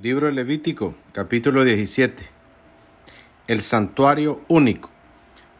Libro 0.00 0.30
Levítico, 0.30 0.94
capítulo 1.10 1.64
17. 1.64 2.24
El 3.48 3.62
santuario 3.62 4.40
único. 4.46 4.90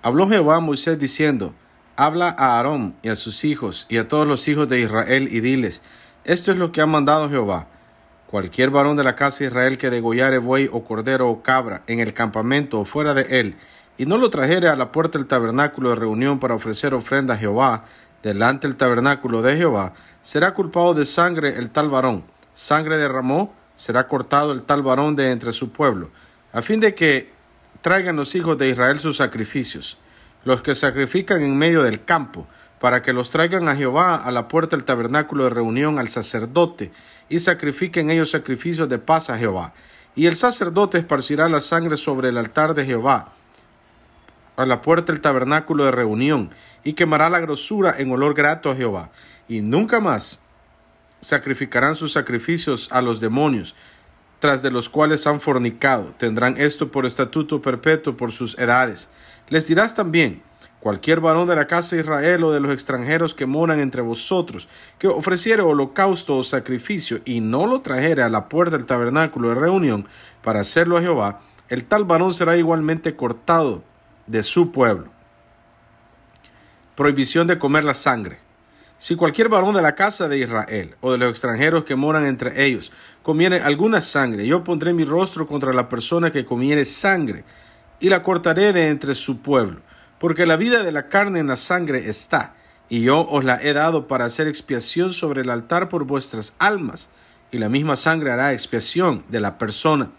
Habló 0.00 0.28
Jehová 0.28 0.58
a 0.58 0.60
Moisés 0.60 0.96
diciendo, 0.96 1.54
Habla 1.96 2.36
a 2.38 2.56
Aarón 2.56 2.94
y 3.02 3.08
a 3.08 3.16
sus 3.16 3.44
hijos 3.44 3.86
y 3.88 3.96
a 3.96 4.06
todos 4.06 4.28
los 4.28 4.46
hijos 4.46 4.68
de 4.68 4.78
Israel 4.78 5.28
y 5.32 5.40
diles, 5.40 5.82
Esto 6.22 6.52
es 6.52 6.56
lo 6.56 6.70
que 6.70 6.80
ha 6.80 6.86
mandado 6.86 7.28
Jehová. 7.28 7.66
Cualquier 8.28 8.70
varón 8.70 8.96
de 8.96 9.02
la 9.02 9.16
casa 9.16 9.40
de 9.40 9.46
Israel 9.46 9.76
que 9.76 9.90
degollare 9.90 10.38
buey 10.38 10.70
o 10.70 10.84
cordero 10.84 11.28
o 11.28 11.42
cabra 11.42 11.82
en 11.88 11.98
el 11.98 12.14
campamento 12.14 12.78
o 12.78 12.84
fuera 12.84 13.14
de 13.14 13.40
él, 13.40 13.56
y 13.96 14.06
no 14.06 14.18
lo 14.18 14.30
trajere 14.30 14.68
a 14.68 14.76
la 14.76 14.92
puerta 14.92 15.18
del 15.18 15.26
tabernáculo 15.26 15.90
de 15.90 15.96
reunión 15.96 16.38
para 16.38 16.54
ofrecer 16.54 16.94
ofrenda 16.94 17.34
a 17.34 17.38
Jehová, 17.38 17.86
delante 18.22 18.68
del 18.68 18.76
tabernáculo 18.76 19.42
de 19.42 19.56
Jehová, 19.56 19.94
será 20.22 20.54
culpado 20.54 20.94
de 20.94 21.06
sangre 21.06 21.56
el 21.56 21.70
tal 21.70 21.90
varón. 21.90 22.22
Sangre 22.54 22.98
derramó, 22.98 23.52
será 23.78 24.08
cortado 24.08 24.50
el 24.50 24.64
tal 24.64 24.82
varón 24.82 25.14
de 25.14 25.30
entre 25.30 25.52
su 25.52 25.70
pueblo, 25.70 26.10
a 26.52 26.62
fin 26.62 26.80
de 26.80 26.96
que 26.96 27.30
traigan 27.80 28.16
los 28.16 28.34
hijos 28.34 28.58
de 28.58 28.68
Israel 28.68 28.98
sus 28.98 29.18
sacrificios, 29.18 29.98
los 30.44 30.62
que 30.62 30.74
sacrifican 30.74 31.42
en 31.42 31.56
medio 31.56 31.84
del 31.84 32.04
campo, 32.04 32.48
para 32.80 33.02
que 33.02 33.12
los 33.12 33.30
traigan 33.30 33.68
a 33.68 33.76
Jehová 33.76 34.16
a 34.16 34.32
la 34.32 34.48
puerta 34.48 34.76
del 34.76 34.84
tabernáculo 34.84 35.44
de 35.44 35.50
reunión 35.50 36.00
al 36.00 36.08
sacerdote, 36.08 36.90
y 37.28 37.38
sacrifiquen 37.38 38.10
ellos 38.10 38.32
sacrificios 38.32 38.88
de 38.88 38.98
paz 38.98 39.30
a 39.30 39.38
Jehová. 39.38 39.72
Y 40.16 40.26
el 40.26 40.34
sacerdote 40.34 40.98
esparcirá 40.98 41.48
la 41.48 41.60
sangre 41.60 41.96
sobre 41.96 42.30
el 42.30 42.38
altar 42.38 42.74
de 42.74 42.84
Jehová, 42.84 43.28
a 44.56 44.66
la 44.66 44.82
puerta 44.82 45.12
del 45.12 45.22
tabernáculo 45.22 45.84
de 45.84 45.92
reunión, 45.92 46.50
y 46.82 46.94
quemará 46.94 47.30
la 47.30 47.38
grosura 47.38 47.94
en 47.96 48.10
olor 48.10 48.34
grato 48.34 48.72
a 48.72 48.74
Jehová. 48.74 49.10
Y 49.46 49.60
nunca 49.60 50.00
más 50.00 50.42
sacrificarán 51.20 51.94
sus 51.94 52.12
sacrificios 52.12 52.88
a 52.92 53.00
los 53.00 53.20
demonios, 53.20 53.74
tras 54.38 54.62
de 54.62 54.70
los 54.70 54.88
cuales 54.88 55.26
han 55.26 55.40
fornicado. 55.40 56.14
Tendrán 56.18 56.56
esto 56.58 56.90
por 56.90 57.06
estatuto 57.06 57.60
perpetuo 57.60 58.16
por 58.16 58.32
sus 58.32 58.58
edades. 58.58 59.10
Les 59.48 59.66
dirás 59.66 59.94
también, 59.94 60.42
cualquier 60.80 61.20
varón 61.20 61.48
de 61.48 61.56
la 61.56 61.66
casa 61.66 61.96
de 61.96 62.02
Israel 62.02 62.44
o 62.44 62.52
de 62.52 62.60
los 62.60 62.72
extranjeros 62.72 63.34
que 63.34 63.46
moran 63.46 63.80
entre 63.80 64.02
vosotros, 64.02 64.68
que 64.98 65.08
ofreciere 65.08 65.62
holocausto 65.62 66.36
o 66.36 66.42
sacrificio 66.42 67.20
y 67.24 67.40
no 67.40 67.66
lo 67.66 67.80
trajere 67.80 68.22
a 68.22 68.28
la 68.28 68.48
puerta 68.48 68.76
del 68.76 68.86
tabernáculo 68.86 69.48
de 69.48 69.56
reunión 69.56 70.06
para 70.42 70.60
hacerlo 70.60 70.96
a 70.96 71.02
Jehová, 71.02 71.40
el 71.68 71.84
tal 71.84 72.04
varón 72.04 72.32
será 72.32 72.56
igualmente 72.56 73.16
cortado 73.16 73.82
de 74.26 74.42
su 74.42 74.72
pueblo. 74.72 75.08
Prohibición 76.94 77.46
de 77.46 77.58
comer 77.58 77.84
la 77.84 77.94
sangre. 77.94 78.38
Si 78.98 79.14
cualquier 79.14 79.48
varón 79.48 79.76
de 79.76 79.82
la 79.82 79.94
casa 79.94 80.26
de 80.26 80.38
Israel 80.38 80.96
o 81.00 81.12
de 81.12 81.18
los 81.18 81.30
extranjeros 81.30 81.84
que 81.84 81.94
moran 81.94 82.26
entre 82.26 82.64
ellos 82.64 82.90
comiere 83.22 83.60
alguna 83.60 84.00
sangre, 84.00 84.44
yo 84.44 84.64
pondré 84.64 84.92
mi 84.92 85.04
rostro 85.04 85.46
contra 85.46 85.72
la 85.72 85.88
persona 85.88 86.32
que 86.32 86.44
comiere 86.44 86.84
sangre 86.84 87.44
y 88.00 88.08
la 88.08 88.24
cortaré 88.24 88.72
de 88.72 88.88
entre 88.88 89.14
su 89.14 89.40
pueblo, 89.40 89.80
porque 90.18 90.46
la 90.46 90.56
vida 90.56 90.82
de 90.82 90.90
la 90.90 91.06
carne 91.06 91.38
en 91.38 91.46
la 91.46 91.54
sangre 91.54 92.08
está, 92.08 92.54
y 92.88 93.02
yo 93.02 93.26
os 93.28 93.44
la 93.44 93.62
he 93.62 93.72
dado 93.72 94.08
para 94.08 94.24
hacer 94.24 94.48
expiación 94.48 95.12
sobre 95.12 95.42
el 95.42 95.50
altar 95.50 95.88
por 95.88 96.04
vuestras 96.04 96.54
almas, 96.58 97.10
y 97.52 97.58
la 97.58 97.68
misma 97.68 97.94
sangre 97.94 98.32
hará 98.32 98.52
expiación 98.52 99.24
de 99.28 99.40
la 99.40 99.58
persona. 99.58 100.10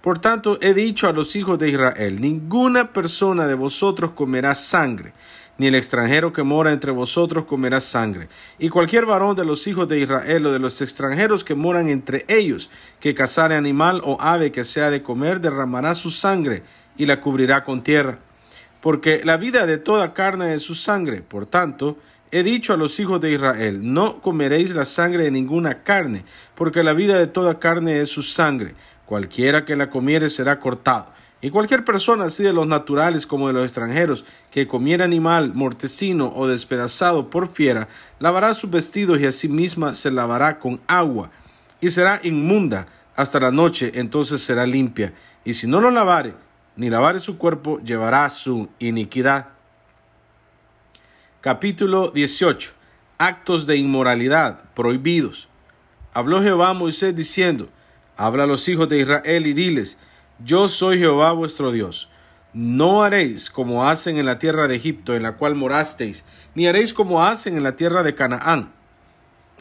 Por 0.00 0.18
tanto, 0.18 0.58
he 0.60 0.74
dicho 0.74 1.08
a 1.08 1.12
los 1.12 1.34
hijos 1.36 1.58
de 1.58 1.70
Israel, 1.70 2.20
ninguna 2.20 2.92
persona 2.92 3.46
de 3.46 3.54
vosotros 3.54 4.12
comerá 4.12 4.54
sangre, 4.54 5.12
ni 5.58 5.66
el 5.68 5.74
extranjero 5.74 6.32
que 6.32 6.42
mora 6.42 6.72
entre 6.72 6.92
vosotros 6.92 7.46
comerá 7.46 7.80
sangre. 7.80 8.28
Y 8.58 8.68
cualquier 8.68 9.06
varón 9.06 9.36
de 9.36 9.44
los 9.44 9.66
hijos 9.66 9.88
de 9.88 10.00
Israel 10.00 10.46
o 10.46 10.52
de 10.52 10.58
los 10.58 10.80
extranjeros 10.82 11.44
que 11.44 11.54
moran 11.54 11.88
entre 11.88 12.24
ellos, 12.28 12.70
que 13.00 13.14
cazare 13.14 13.54
animal 13.54 14.02
o 14.04 14.18
ave 14.20 14.52
que 14.52 14.64
sea 14.64 14.90
de 14.90 15.02
comer, 15.02 15.40
derramará 15.40 15.94
su 15.94 16.10
sangre 16.10 16.62
y 16.98 17.06
la 17.06 17.20
cubrirá 17.20 17.64
con 17.64 17.82
tierra. 17.82 18.18
Porque 18.80 19.22
la 19.24 19.36
vida 19.36 19.66
de 19.66 19.78
toda 19.78 20.12
carne 20.12 20.54
es 20.54 20.62
su 20.62 20.74
sangre. 20.74 21.22
Por 21.22 21.46
tanto, 21.46 21.96
he 22.30 22.42
dicho 22.42 22.72
a 22.72 22.76
los 22.76 23.00
hijos 23.00 23.20
de 23.20 23.32
Israel, 23.32 23.80
no 23.82 24.20
comeréis 24.20 24.74
la 24.74 24.84
sangre 24.84 25.24
de 25.24 25.30
ninguna 25.30 25.82
carne, 25.82 26.24
porque 26.54 26.82
la 26.82 26.92
vida 26.92 27.18
de 27.18 27.26
toda 27.26 27.58
carne 27.58 28.00
es 28.00 28.10
su 28.10 28.22
sangre. 28.22 28.74
Cualquiera 29.06 29.64
que 29.64 29.76
la 29.76 29.88
comiere 29.88 30.28
será 30.28 30.60
cortado. 30.60 31.14
Y 31.42 31.50
cualquier 31.50 31.84
persona, 31.84 32.24
así 32.24 32.42
de 32.42 32.52
los 32.52 32.66
naturales 32.66 33.26
como 33.26 33.48
de 33.48 33.52
los 33.52 33.64
extranjeros, 33.64 34.24
que 34.50 34.66
comiera 34.66 35.04
animal 35.04 35.52
mortecino 35.54 36.32
o 36.34 36.46
despedazado 36.46 37.28
por 37.28 37.48
fiera, 37.48 37.88
lavará 38.18 38.54
sus 38.54 38.70
vestidos 38.70 39.20
y 39.20 39.26
a 39.26 39.32
sí 39.32 39.48
misma 39.48 39.92
se 39.92 40.10
lavará 40.10 40.58
con 40.58 40.80
agua, 40.86 41.30
y 41.80 41.90
será 41.90 42.20
inmunda 42.22 42.86
hasta 43.14 43.38
la 43.38 43.50
noche, 43.50 43.92
entonces 43.94 44.42
será 44.42 44.66
limpia. 44.66 45.12
Y 45.44 45.54
si 45.54 45.66
no 45.66 45.80
lo 45.80 45.90
lavare, 45.90 46.34
ni 46.76 46.88
lavare 46.88 47.20
su 47.20 47.36
cuerpo, 47.36 47.80
llevará 47.80 48.28
su 48.30 48.68
iniquidad. 48.78 49.48
Capítulo 51.42 52.10
18. 52.10 52.72
Actos 53.18 53.66
de 53.66 53.76
inmoralidad 53.76 54.64
prohibidos. 54.74 55.48
Habló 56.12 56.42
Jehová 56.42 56.70
a 56.70 56.74
Moisés 56.74 57.14
diciendo, 57.14 57.68
Habla 58.16 58.44
a 58.44 58.46
los 58.46 58.68
hijos 58.68 58.88
de 58.88 58.98
Israel 58.98 59.46
y 59.46 59.52
diles, 59.52 59.98
yo 60.44 60.68
soy 60.68 60.98
Jehová 60.98 61.32
vuestro 61.32 61.72
Dios. 61.72 62.08
No 62.52 63.02
haréis 63.02 63.50
como 63.50 63.88
hacen 63.88 64.18
en 64.18 64.26
la 64.26 64.38
tierra 64.38 64.68
de 64.68 64.76
Egipto, 64.76 65.14
en 65.14 65.22
la 65.22 65.36
cual 65.36 65.54
morasteis, 65.54 66.24
ni 66.54 66.66
haréis 66.66 66.94
como 66.94 67.24
hacen 67.24 67.56
en 67.56 67.62
la 67.62 67.76
tierra 67.76 68.02
de 68.02 68.14
Canaán, 68.14 68.72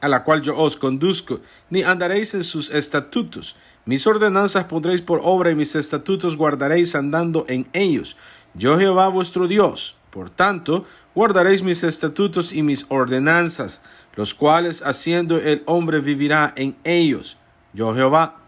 a 0.02 0.08
la 0.08 0.24
cual 0.24 0.42
yo 0.42 0.58
os 0.58 0.78
conduzco, 0.78 1.40
ni 1.70 1.84
andaréis 1.84 2.34
en 2.34 2.44
sus 2.44 2.70
estatutos. 2.72 3.56
Mis 3.86 4.08
ordenanzas 4.08 4.66
pondréis 4.66 5.02
por 5.02 5.22
obra 5.24 5.52
y 5.52 5.56
mis 5.56 5.76
estatutos 5.76 6.38
guardaréis 6.38 6.96
andando 6.96 7.46
en 7.48 7.68
ellos. 7.74 8.18
Yo 8.54 8.78
Jehová 8.78 9.08
vuestro 9.10 9.48
Dios. 9.48 9.98
Por 10.10 10.30
tanto, 10.30 10.86
guardaréis 11.14 11.64
mis 11.64 11.84
estatutos 11.84 12.54
y 12.54 12.64
mis 12.64 12.86
ordenanzas, 12.88 13.82
los 14.16 14.34
cuales 14.34 14.82
haciendo 14.82 15.38
el 15.38 15.64
hombre 15.66 16.00
vivirá 16.00 16.54
en 16.56 16.78
ellos. 16.86 17.38
Yo 17.74 17.94
Jehová. 17.94 18.45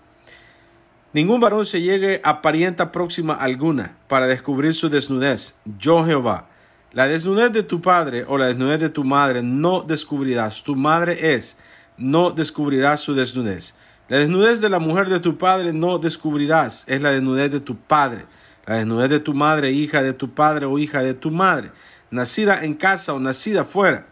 Ningún 1.18 1.40
varón 1.40 1.66
se 1.66 1.82
llegue 1.82 2.22
a 2.24 2.44
parienta 2.44 2.92
próxima 2.92 3.34
alguna 3.34 3.98
para 4.08 4.28
descubrir 4.28 4.76
su 4.76 4.88
desnudez. 4.88 5.56
Yo 5.80 6.06
Jehová. 6.06 6.48
La 6.92 7.08
desnudez 7.08 7.52
de 7.52 7.64
tu 7.64 7.82
padre 7.82 8.24
o 8.28 8.38
la 8.38 8.46
desnudez 8.46 8.80
de 8.80 8.90
tu 8.90 9.04
madre 9.04 9.42
no 9.42 9.82
descubrirás. 9.82 10.62
Tu 10.62 10.76
madre 10.76 11.34
es, 11.34 11.58
no 11.98 12.30
descubrirás 12.30 13.00
su 13.00 13.16
desnudez. 13.16 13.74
La 14.10 14.20
desnudez 14.20 14.62
de 14.62 14.70
la 14.70 14.78
mujer 14.78 15.10
de 15.10 15.20
tu 15.20 15.40
padre 15.40 15.74
no 15.74 15.98
descubrirás. 15.98 16.84
Es 16.88 17.02
la 17.02 17.10
desnudez 17.10 17.52
de 17.52 17.62
tu 17.62 17.76
padre. 17.78 18.28
La 18.68 18.76
desnudez 18.76 19.10
de 19.10 19.20
tu 19.20 19.34
madre, 19.34 19.72
hija 19.72 20.04
de 20.04 20.14
tu 20.14 20.36
padre 20.36 20.68
o 20.68 20.78
hija 20.78 21.02
de 21.02 21.16
tu 21.16 21.32
madre, 21.32 21.72
nacida 22.12 22.64
en 22.64 22.76
casa 22.76 23.16
o 23.16 23.20
nacida 23.20 23.66
fuera. 23.66 24.06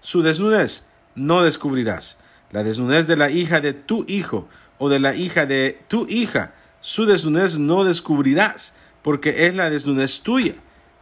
Su 0.00 0.20
desnudez 0.20 0.86
no 1.14 1.42
descubrirás. 1.42 2.18
La 2.50 2.64
desnudez 2.64 3.06
de 3.06 3.16
la 3.16 3.30
hija 3.30 3.62
de 3.62 3.72
tu 3.72 4.04
hijo 4.08 4.46
o 4.80 4.88
de 4.88 4.98
la 4.98 5.14
hija 5.14 5.46
de 5.46 5.78
tu 5.86 6.06
hija, 6.08 6.52
su 6.80 7.04
desnudez 7.04 7.58
no 7.58 7.84
descubrirás, 7.84 8.74
porque 9.02 9.46
es 9.46 9.54
la 9.54 9.70
desnudez 9.70 10.22
tuya. 10.22 10.54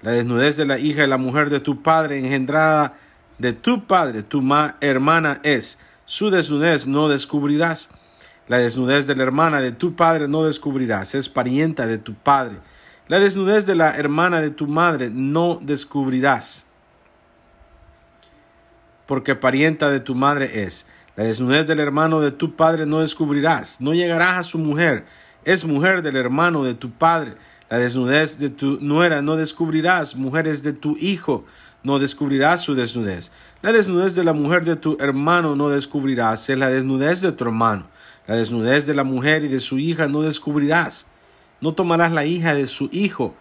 La 0.03 0.11
desnudez 0.11 0.57
de 0.57 0.67
la 0.67 0.79
hija 0.79 1.03
de 1.03 1.07
la 1.07 1.17
mujer 1.17 1.49
de 1.49 1.61
tu 1.61 1.81
padre 1.83 2.19
engendrada 2.19 2.95
de 3.39 3.53
tu 3.53 3.87
padre, 3.87 4.25
tu 4.25 4.43
hermana 4.81 5.41
es. 5.45 5.79
Su 6.05 6.31
desnudez 6.31 6.87
no 6.87 7.09
descubrirás. 7.09 7.91
La 8.49 8.59
desnudez 8.59 9.07
de 9.07 9.15
la 9.15 9.23
hermana 9.23 9.61
de 9.61 9.73
tu 9.73 9.95
padre 9.95 10.27
no 10.27 10.45
descubrirás, 10.45 11.15
es 11.15 11.29
parienta 11.29 11.87
de 11.87 11.99
tu 11.99 12.15
padre. 12.15 12.57
La 13.07 13.21
desnudez 13.21 13.65
de 13.65 13.77
la 13.77 13.95
hermana 13.97 14.41
de 14.41 14.51
tu 14.51 14.67
madre 14.67 15.09
no 15.11 15.59
descubrirás, 15.63 16.67
porque 19.07 19.35
parienta 19.35 19.91
de 19.91 20.01
tu 20.01 20.15
madre 20.15 20.65
es. 20.65 20.87
La 21.19 21.25
desnudez 21.25 21.67
del 21.67 21.81
hermano 21.81 22.21
de 22.21 22.31
tu 22.31 22.55
padre 22.55 22.87
no 22.87 23.01
descubrirás, 23.01 23.81
no 23.81 23.93
llegarás 23.93 24.39
a 24.39 24.43
su 24.45 24.57
mujer, 24.57 25.05
es 25.45 25.65
mujer 25.65 26.01
del 26.01 26.15
hermano 26.15 26.63
de 26.63 26.75
tu 26.75 26.93
padre. 26.93 27.35
La 27.69 27.81
desnudez 27.81 28.39
de 28.39 28.51
tu 28.51 28.79
nuera 28.81 29.21
no 29.21 29.35
descubrirás, 29.35 30.15
mujeres 30.15 30.63
de 30.63 30.75
tu 30.75 30.97
hijo, 30.97 31.45
no 31.83 31.99
descubrirás 31.99 32.61
su 32.61 32.77
desnudez. 32.77 33.33
La 33.63 33.73
desnudez 33.73 34.15
de 34.15 34.23
la 34.23 34.33
mujer 34.33 34.65
de 34.65 34.77
tu 34.77 34.97
hermano 35.01 35.57
no 35.57 35.71
descubrirás, 35.71 36.49
es 36.51 36.57
la 36.57 36.69
desnudez 36.69 37.21
de 37.21 37.33
tu 37.33 37.43
hermano. 37.43 37.89
La 38.29 38.37
desnudez 38.37 38.87
de 38.87 38.95
la 38.95 39.03
mujer 39.03 39.43
y 39.43 39.49
de 39.49 39.59
su 39.59 39.81
hija 39.81 40.07
no 40.07 40.23
descubrirás. 40.23 41.09
No 41.61 41.75
tomarás 41.75 42.13
la 42.13 42.27
hija 42.27 42.55
de 42.55 42.69
su 42.69 42.91
hijo, 42.93 43.35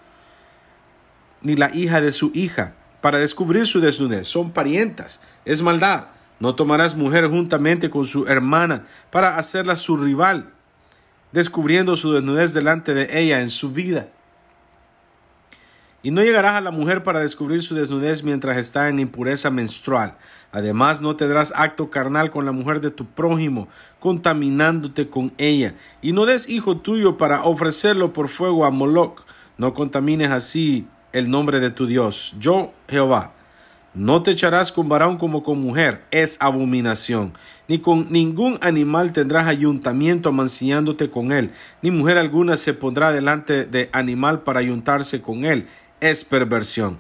ni 1.44 1.56
la 1.56 1.70
hija 1.76 2.02
de 2.02 2.12
su 2.12 2.32
hija, 2.34 2.74
para 3.02 3.20
descubrir 3.20 3.68
su 3.68 3.82
desnudez. 3.82 4.26
Son 4.26 4.50
parientas, 4.50 5.22
es 5.46 5.62
maldad. 5.62 6.17
No 6.40 6.56
tomarás 6.56 6.96
mujer 6.96 7.28
juntamente 7.28 7.90
con 7.90 8.06
su 8.06 8.28
hermana 8.28 8.86
para 9.10 9.38
hacerla 9.38 9.76
su 9.76 9.98
rival, 9.98 10.54
descubriendo 11.32 11.96
su 11.96 12.14
desnudez 12.14 12.54
delante 12.54 12.94
de 12.94 13.20
ella 13.20 13.42
en 13.42 13.50
su 13.50 13.72
vida. 13.72 14.08
Y 16.04 16.12
no 16.12 16.24
llegarás 16.24 16.56
a 16.56 16.62
la 16.62 16.72
mujer 16.72 17.02
para 17.04 17.22
descubrir 17.22 17.62
su 17.62 17.74
desnudez 17.76 18.24
mientras 18.24 18.58
está 18.58 18.88
en 18.88 19.00
impureza 19.00 19.50
menstrual. 19.50 20.16
Además, 20.52 21.02
no 21.02 21.16
tendrás 21.16 21.52
acto 21.56 21.90
carnal 21.90 22.30
con 22.30 22.46
la 22.46 22.52
mujer 22.52 22.80
de 22.82 22.92
tu 22.92 23.06
prójimo, 23.06 23.68
contaminándote 24.00 25.10
con 25.10 25.34
ella. 25.38 25.74
Y 26.02 26.14
no 26.14 26.26
des 26.26 26.48
hijo 26.50 26.78
tuyo 26.78 27.18
para 27.18 27.44
ofrecerlo 27.44 28.14
por 28.14 28.30
fuego 28.30 28.64
a 28.66 28.70
Moloch. 28.70 29.26
No 29.58 29.74
contamines 29.74 30.30
así 30.30 30.88
el 31.14 31.30
nombre 31.32 31.60
de 31.60 31.72
tu 31.72 31.88
Dios. 31.88 32.36
Yo, 32.40 32.74
Jehová. 32.88 33.34
No 33.98 34.22
te 34.22 34.30
echarás 34.30 34.72
con 34.72 34.88
varón 34.88 35.18
como 35.18 35.42
con 35.42 35.60
mujer, 35.60 36.04
es 36.12 36.38
abominación. 36.40 37.34
Ni 37.68 37.80
con 37.80 38.12
ningún 38.12 38.60
animal 38.62 39.12
tendrás 39.12 39.48
ayuntamiento 39.48 40.30
amancillándote 40.30 41.10
con 41.10 41.32
él, 41.32 41.50
ni 41.82 41.90
mujer 41.90 42.20
alguna 42.20 42.58
se 42.58 42.76
pondrá 42.76 43.12
delante 43.12 43.66
de 43.66 43.90
animal 43.94 44.44
para 44.44 44.60
ayuntarse 44.60 45.24
con 45.24 45.46
él, 45.46 45.66
es 46.00 46.26
perversión. 46.26 47.00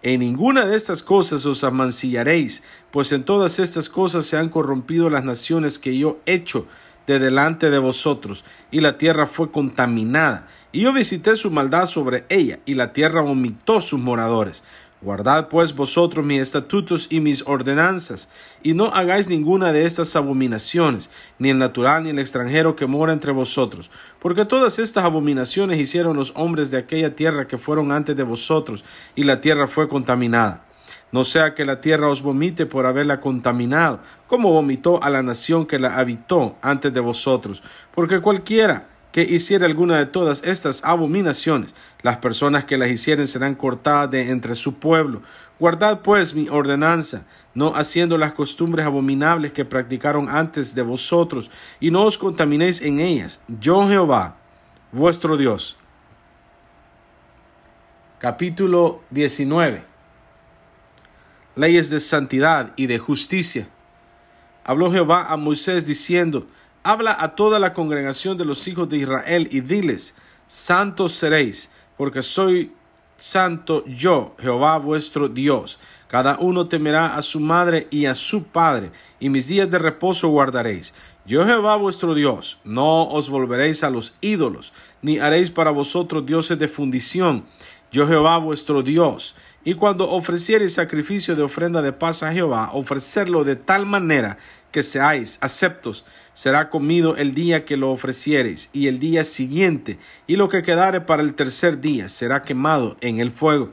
En 0.00 0.20
ninguna 0.20 0.64
de 0.64 0.74
estas 0.74 1.02
cosas 1.02 1.44
os 1.44 1.64
amancillaréis, 1.64 2.62
pues 2.90 3.12
en 3.12 3.24
todas 3.24 3.58
estas 3.58 3.90
cosas 3.90 4.24
se 4.24 4.38
han 4.38 4.48
corrompido 4.48 5.10
las 5.10 5.24
naciones 5.24 5.78
que 5.78 5.98
yo 5.98 6.18
he 6.24 6.32
hecho 6.32 6.66
de 7.06 7.18
delante 7.18 7.68
de 7.68 7.78
vosotros, 7.78 8.46
y 8.70 8.80
la 8.80 8.96
tierra 8.96 9.26
fue 9.26 9.50
contaminada, 9.50 10.46
y 10.72 10.82
yo 10.82 10.94
visité 10.94 11.36
su 11.36 11.50
maldad 11.50 11.84
sobre 11.84 12.24
ella, 12.30 12.58
y 12.64 12.72
la 12.72 12.94
tierra 12.94 13.20
vomitó 13.20 13.82
sus 13.82 14.00
moradores. 14.00 14.64
Guardad 15.00 15.46
pues 15.46 15.76
vosotros 15.76 16.26
mis 16.26 16.40
estatutos 16.40 17.06
y 17.08 17.20
mis 17.20 17.46
ordenanzas, 17.46 18.28
y 18.64 18.74
no 18.74 18.86
hagáis 18.86 19.28
ninguna 19.28 19.72
de 19.72 19.84
estas 19.84 20.16
abominaciones, 20.16 21.08
ni 21.38 21.50
el 21.50 21.58
natural 21.58 22.02
ni 22.02 22.10
el 22.10 22.18
extranjero 22.18 22.74
que 22.74 22.88
mora 22.88 23.12
entre 23.12 23.30
vosotros, 23.30 23.92
porque 24.18 24.44
todas 24.44 24.80
estas 24.80 25.04
abominaciones 25.04 25.78
hicieron 25.78 26.16
los 26.16 26.32
hombres 26.34 26.72
de 26.72 26.78
aquella 26.78 27.14
tierra 27.14 27.46
que 27.46 27.58
fueron 27.58 27.92
antes 27.92 28.16
de 28.16 28.24
vosotros, 28.24 28.84
y 29.14 29.22
la 29.22 29.40
tierra 29.40 29.68
fue 29.68 29.88
contaminada. 29.88 30.64
No 31.12 31.22
sea 31.22 31.54
que 31.54 31.64
la 31.64 31.80
tierra 31.80 32.08
os 32.08 32.22
vomite 32.22 32.66
por 32.66 32.84
haberla 32.84 33.20
contaminado, 33.20 34.00
como 34.26 34.52
vomitó 34.52 35.00
a 35.00 35.10
la 35.10 35.22
nación 35.22 35.64
que 35.64 35.78
la 35.78 35.96
habitó 35.96 36.56
antes 36.60 36.92
de 36.92 37.00
vosotros, 37.00 37.62
porque 37.94 38.20
cualquiera 38.20 38.88
que 39.12 39.22
hiciera 39.22 39.66
alguna 39.66 39.98
de 39.98 40.06
todas 40.06 40.42
estas 40.44 40.84
abominaciones, 40.84 41.74
las 42.02 42.18
personas 42.18 42.64
que 42.64 42.76
las 42.76 42.90
hicieren 42.90 43.26
serán 43.26 43.54
cortadas 43.54 44.10
de 44.10 44.30
entre 44.30 44.54
su 44.54 44.74
pueblo. 44.74 45.22
Guardad 45.58 46.02
pues 46.02 46.34
mi 46.34 46.48
ordenanza, 46.48 47.24
no 47.54 47.74
haciendo 47.74 48.16
las 48.18 48.32
costumbres 48.32 48.86
abominables 48.86 49.52
que 49.52 49.64
practicaron 49.64 50.28
antes 50.28 50.74
de 50.74 50.82
vosotros, 50.82 51.50
y 51.80 51.90
no 51.90 52.04
os 52.04 52.18
contaminéis 52.18 52.80
en 52.82 53.00
ellas. 53.00 53.40
Yo 53.48 53.88
Jehová, 53.88 54.36
vuestro 54.92 55.36
Dios. 55.36 55.76
Capítulo 58.18 59.02
19 59.10 59.84
Leyes 61.58 61.90
de 61.90 61.98
santidad 61.98 62.72
y 62.76 62.86
de 62.86 62.98
justicia. 62.98 63.68
Habló 64.62 64.92
Jehová 64.92 65.32
a 65.32 65.36
Moisés 65.36 65.84
diciendo, 65.84 66.46
Habla 66.88 67.18
a 67.20 67.34
toda 67.34 67.58
la 67.58 67.74
congregación 67.74 68.38
de 68.38 68.46
los 68.46 68.66
hijos 68.66 68.88
de 68.88 68.96
Israel 68.96 69.46
y 69.52 69.60
diles, 69.60 70.14
Santos 70.46 71.12
seréis, 71.12 71.70
porque 71.98 72.22
soy 72.22 72.72
santo 73.18 73.84
yo, 73.84 74.34
Jehová 74.40 74.78
vuestro 74.78 75.28
Dios. 75.28 75.78
Cada 76.06 76.38
uno 76.38 76.66
temerá 76.66 77.14
a 77.14 77.20
su 77.20 77.40
madre 77.40 77.88
y 77.90 78.06
a 78.06 78.14
su 78.14 78.44
padre, 78.44 78.90
y 79.20 79.28
mis 79.28 79.48
días 79.48 79.70
de 79.70 79.78
reposo 79.78 80.28
guardaréis. 80.28 80.94
Yo 81.26 81.44
Jehová 81.44 81.76
vuestro 81.76 82.14
Dios, 82.14 82.58
no 82.64 83.06
os 83.06 83.28
volveréis 83.28 83.84
a 83.84 83.90
los 83.90 84.14
ídolos, 84.22 84.72
ni 85.02 85.18
haréis 85.18 85.50
para 85.50 85.70
vosotros 85.70 86.24
dioses 86.24 86.58
de 86.58 86.68
fundición. 86.68 87.44
Yo 87.90 88.06
Jehová 88.06 88.36
vuestro 88.36 88.82
Dios, 88.82 89.34
y 89.64 89.72
cuando 89.72 90.10
ofreciereis 90.10 90.74
sacrificio 90.74 91.36
de 91.36 91.42
ofrenda 91.42 91.80
de 91.80 91.92
paz 91.92 92.22
a 92.22 92.32
Jehová, 92.32 92.70
ofrecerlo 92.74 93.44
de 93.44 93.56
tal 93.56 93.86
manera 93.86 94.36
que 94.70 94.82
seáis 94.82 95.38
aceptos, 95.40 96.04
será 96.34 96.68
comido 96.68 97.16
el 97.16 97.34
día 97.34 97.64
que 97.64 97.78
lo 97.78 97.90
ofreciereis, 97.90 98.68
y 98.74 98.88
el 98.88 98.98
día 98.98 99.24
siguiente, 99.24 99.98
y 100.26 100.36
lo 100.36 100.50
que 100.50 100.62
quedare 100.62 101.00
para 101.00 101.22
el 101.22 101.32
tercer 101.32 101.80
día 101.80 102.08
será 102.08 102.42
quemado 102.42 102.98
en 103.00 103.20
el 103.20 103.30
fuego. 103.30 103.72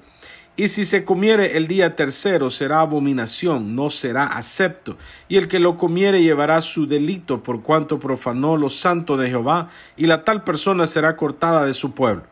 Y 0.55 0.69
si 0.69 0.85
se 0.85 1.03
comiere 1.03 1.57
el 1.57 1.67
día 1.67 1.97
tercero 1.97 2.49
será 2.49 2.79
abominación, 2.79 3.75
no 3.75 3.89
será 3.89 4.27
acepto, 4.27 4.97
y 5.27 5.35
el 5.35 5.49
que 5.49 5.59
lo 5.59 5.77
comiere 5.77 6.23
llevará 6.23 6.61
su 6.61 6.87
delito 6.87 7.43
por 7.43 7.61
cuanto 7.61 7.99
profanó 7.99 8.55
lo 8.55 8.69
santo 8.69 9.17
de 9.17 9.27
Jehová, 9.27 9.67
y 9.97 10.05
la 10.05 10.23
tal 10.23 10.45
persona 10.45 10.87
será 10.87 11.17
cortada 11.17 11.65
de 11.65 11.73
su 11.73 11.93
pueblo. 11.93 12.23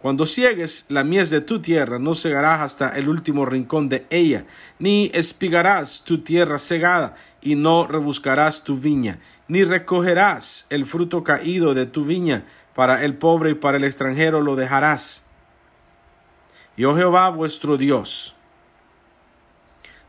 Cuando 0.00 0.26
ciegues 0.26 0.86
la 0.88 1.02
mies 1.02 1.28
de 1.30 1.40
tu 1.40 1.60
tierra, 1.60 1.98
no 1.98 2.14
cegarás 2.14 2.60
hasta 2.60 2.90
el 2.90 3.08
último 3.08 3.44
rincón 3.44 3.88
de 3.88 4.06
ella, 4.10 4.44
ni 4.78 5.10
espigarás 5.12 6.04
tu 6.04 6.18
tierra 6.22 6.58
cegada, 6.58 7.16
y 7.40 7.56
no 7.56 7.86
rebuscarás 7.86 8.62
tu 8.62 8.78
viña, 8.78 9.18
ni 9.48 9.64
recogerás 9.64 10.66
el 10.70 10.86
fruto 10.86 11.24
caído 11.24 11.74
de 11.74 11.86
tu 11.86 12.04
viña, 12.04 12.44
para 12.74 13.04
el 13.04 13.16
pobre 13.16 13.50
y 13.50 13.54
para 13.54 13.76
el 13.76 13.82
extranjero 13.82 14.40
lo 14.40 14.54
dejarás. 14.54 15.24
Yo 16.76 16.94
Jehová 16.94 17.28
vuestro 17.30 17.76
Dios, 17.76 18.36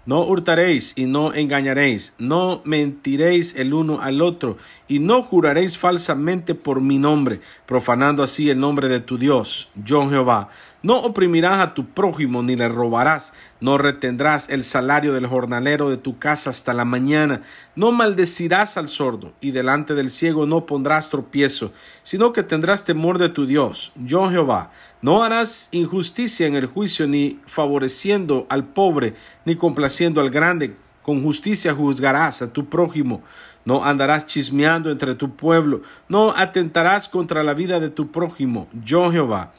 no 0.09 0.23
hurtaréis 0.23 0.93
y 0.95 1.05
no 1.05 1.35
engañaréis, 1.35 2.15
no 2.17 2.63
mentiréis 2.65 3.55
el 3.55 3.75
uno 3.75 4.01
al 4.01 4.23
otro, 4.23 4.57
y 4.87 4.97
no 4.97 5.21
juraréis 5.21 5.77
falsamente 5.77 6.55
por 6.55 6.81
mi 6.81 6.97
nombre, 6.97 7.41
profanando 7.67 8.23
así 8.23 8.49
el 8.49 8.59
nombre 8.59 8.87
de 8.87 9.01
tu 9.01 9.19
Dios, 9.19 9.69
yo 9.75 10.09
Jehová. 10.09 10.49
No 10.81 10.97
oprimirás 10.97 11.59
a 11.59 11.73
tu 11.73 11.87
prójimo, 11.89 12.41
ni 12.41 12.55
le 12.55 12.69
robarás, 12.69 13.33
no 13.59 13.77
retendrás 13.77 14.47
el 14.47 14.63
salario 14.63 15.13
del 15.13 15.27
jornalero 15.27 15.89
de 15.89 15.97
tu 15.97 16.19
casa 16.19 16.51
hasta 16.51 16.73
la 16.73 16.85
mañana, 16.85 17.41
no 17.75 17.91
maldecirás 17.91 18.77
al 18.77 18.87
sordo, 18.87 19.33
y 19.41 19.51
delante 19.51 19.93
del 19.93 20.09
ciego 20.09 20.45
no 20.45 20.65
pondrás 20.65 21.09
tropiezo, 21.09 21.73
sino 22.01 22.31
que 22.31 22.43
tendrás 22.43 22.85
temor 22.85 23.17
de 23.17 23.27
tu 23.27 23.45
Dios, 23.45 23.91
yo 23.97 24.29
Jehová. 24.29 24.71
No 25.01 25.21
harás 25.21 25.67
injusticia 25.73 26.47
en 26.47 26.55
el 26.55 26.67
juicio, 26.67 27.07
ni 27.07 27.41
favoreciendo 27.45 28.47
al 28.49 28.63
pobre, 28.63 29.15
ni 29.43 29.57
complaciendo 29.57 30.21
al 30.21 30.29
grande, 30.29 30.77
con 31.01 31.21
justicia 31.21 31.73
juzgarás 31.73 32.41
a 32.41 32.53
tu 32.53 32.69
prójimo. 32.69 33.21
No 33.65 33.83
andarás 33.83 34.25
chismeando 34.25 34.91
entre 34.91 35.15
tu 35.15 35.35
pueblo, 35.35 35.81
no 36.07 36.31
atentarás 36.37 37.09
contra 37.09 37.43
la 37.43 37.53
vida 37.53 37.81
de 37.81 37.89
tu 37.89 38.11
prójimo, 38.11 38.69
yo 38.85 39.11
Jehová. 39.11 39.51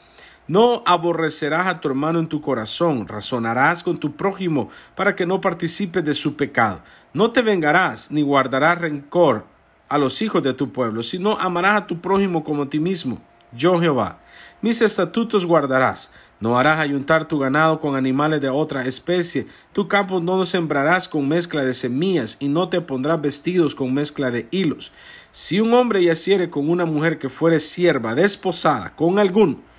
No 0.51 0.83
aborrecerás 0.85 1.67
a 1.67 1.79
tu 1.79 1.87
hermano 1.87 2.19
en 2.19 2.27
tu 2.27 2.41
corazón, 2.41 3.07
razonarás 3.07 3.83
con 3.83 3.97
tu 3.97 4.17
prójimo 4.17 4.67
para 4.95 5.15
que 5.15 5.25
no 5.25 5.39
participes 5.39 6.03
de 6.03 6.13
su 6.13 6.35
pecado. 6.35 6.81
No 7.13 7.31
te 7.31 7.41
vengarás 7.41 8.11
ni 8.11 8.21
guardarás 8.21 8.81
rencor 8.81 9.45
a 9.87 9.97
los 9.97 10.21
hijos 10.21 10.43
de 10.43 10.53
tu 10.53 10.73
pueblo, 10.73 11.03
sino 11.03 11.39
amarás 11.39 11.81
a 11.81 11.87
tu 11.87 12.01
prójimo 12.01 12.43
como 12.43 12.63
a 12.63 12.69
ti 12.69 12.81
mismo. 12.81 13.21
Yo 13.53 13.79
Jehová. 13.79 14.19
Mis 14.61 14.81
estatutos 14.81 15.45
guardarás. 15.45 16.11
No 16.41 16.59
harás 16.59 16.79
ayuntar 16.79 17.29
tu 17.29 17.39
ganado 17.39 17.79
con 17.79 17.95
animales 17.95 18.41
de 18.41 18.49
otra 18.49 18.83
especie. 18.83 19.47
Tu 19.71 19.87
campo 19.87 20.19
no 20.19 20.45
sembrarás 20.45 21.07
con 21.07 21.29
mezcla 21.29 21.63
de 21.63 21.73
semillas, 21.73 22.35
y 22.41 22.49
no 22.49 22.67
te 22.67 22.81
pondrás 22.81 23.21
vestidos 23.21 23.73
con 23.73 23.93
mezcla 23.93 24.31
de 24.31 24.49
hilos. 24.51 24.91
Si 25.31 25.61
un 25.61 25.73
hombre 25.73 26.03
yaciere 26.03 26.49
con 26.49 26.69
una 26.69 26.83
mujer 26.83 27.19
que 27.19 27.29
fuere 27.29 27.57
sierva 27.61 28.15
desposada 28.15 28.93
con 28.97 29.17
algún, 29.17 29.70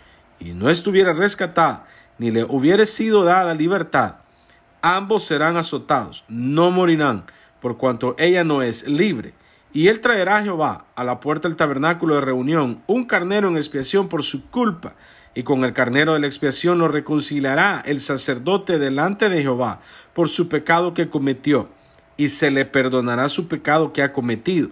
y 0.44 0.54
no 0.54 0.70
estuviera 0.70 1.12
rescatada, 1.12 1.87
ni 2.18 2.30
le 2.30 2.44
hubiere 2.44 2.87
sido 2.87 3.25
dada 3.25 3.54
libertad, 3.54 4.16
ambos 4.80 5.25
serán 5.25 5.56
azotados, 5.56 6.25
no 6.28 6.70
morirán, 6.70 7.25
por 7.61 7.76
cuanto 7.76 8.16
ella 8.18 8.42
no 8.42 8.62
es 8.62 8.87
libre. 8.88 9.34
Y 9.72 9.88
él 9.88 10.00
traerá 10.00 10.38
a 10.38 10.42
Jehová 10.42 10.87
a 10.96 11.04
la 11.04 11.20
puerta 11.20 11.49
del 11.49 11.56
tabernáculo 11.56 12.16
de 12.16 12.20
reunión 12.20 12.82
un 12.87 13.04
carnero 13.04 13.49
en 13.49 13.56
expiación 13.56 14.08
por 14.08 14.22
su 14.22 14.50
culpa, 14.50 14.94
y 15.34 15.44
con 15.44 15.64
el 15.64 15.72
carnero 15.72 16.12
de 16.12 16.20
la 16.20 16.26
expiación 16.26 16.78
lo 16.78 16.88
reconciliará 16.88 17.82
el 17.87 18.00
sacerdote 18.00 18.78
delante 18.78 19.30
de 19.30 19.40
Jehová 19.40 19.80
por 20.12 20.28
su 20.28 20.49
pecado 20.49 20.92
que 20.92 21.08
cometió, 21.08 21.68
y 22.16 22.28
se 22.28 22.50
le 22.50 22.66
perdonará 22.66 23.28
su 23.28 23.49
pecado 23.49 23.92
que 23.92 24.02
ha 24.02 24.12
cometido 24.12 24.68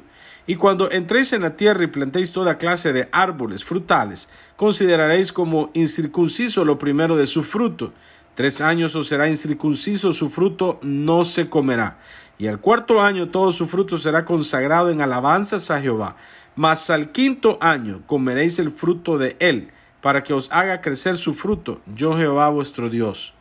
y 0.51 0.57
cuando 0.57 0.91
entréis 0.91 1.33
en 1.33 1.43
la 1.43 1.55
tierra 1.55 1.85
y 1.85 1.87
plantéis 1.87 2.33
toda 2.33 2.59
clase 2.59 2.93
de 2.93 3.09
árboles 3.13 3.65
frutales, 3.65 4.29
consideraréis 4.57 5.33
como 5.33 5.71
incircunciso 5.75 6.65
lo 6.65 6.77
primero 6.77 7.15
de 7.15 7.29
su 7.29 7.45
fruto. 7.45 7.93
Tres 8.35 8.61
años 8.61 8.97
os 8.97 9.07
será 9.07 9.29
incircunciso 9.29 10.13
su 10.13 10.29
fruto, 10.29 10.81
no 10.83 11.23
se 11.23 11.49
comerá. 11.49 12.01
Y 12.37 12.49
al 12.49 12.59
cuarto 12.59 13.01
año 13.01 13.29
todo 13.29 13.53
su 13.53 13.69
fruto 13.69 13.97
será 13.97 14.25
consagrado 14.25 14.91
en 14.91 15.01
alabanzas 15.01 15.71
a 15.71 15.81
Jehová. 15.81 16.17
Mas 16.57 16.91
al 16.91 17.13
quinto 17.13 17.57
año 17.61 18.03
comeréis 18.09 18.59
el 18.59 18.73
fruto 18.73 19.19
de 19.19 19.37
él, 19.39 19.71
para 20.01 20.25
que 20.25 20.35
os 20.35 20.51
haga 20.51 20.81
crecer 20.81 21.17
su 21.17 21.33
fruto, 21.33 21.81
yo 21.95 22.17
Jehová 22.17 22.49
vuestro 22.49 22.91
Dios. 22.91 23.35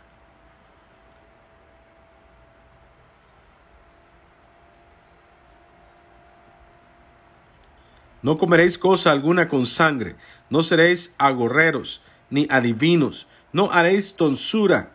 No 8.21 8.37
comeréis 8.37 8.77
cosa 8.77 9.11
alguna 9.11 9.47
con 9.47 9.65
sangre, 9.65 10.15
no 10.49 10.63
seréis 10.63 11.15
agorreros, 11.17 12.01
ni 12.29 12.47
adivinos, 12.49 13.27
No 13.51 13.71
haréis 13.71 14.15
tonsura 14.15 14.91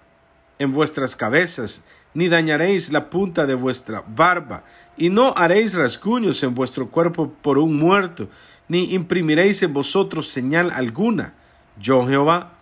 en 0.61 0.73
vuestras 0.73 1.16
cabezas, 1.16 1.85
ni 2.14 2.28
dañaréis 2.28 2.93
la 2.93 3.11
punta 3.11 3.47
de 3.47 3.54
vuestra 3.54 4.04
barba, 4.07 4.62
y 4.97 5.11
no 5.11 5.35
haréis 5.37 5.75
rasguños 5.75 6.43
en 6.45 6.54
vuestro 6.54 6.88
cuerpo 6.88 7.33
por 7.43 7.59
un 7.59 7.76
muerto, 7.76 8.28
ni 8.69 8.95
imprimiréis 8.95 9.62
en 9.64 9.73
vosotros 9.73 10.28
señal 10.28 10.71
alguna. 10.71 11.35
Yo 11.78 12.07
Jehová. 12.07 12.52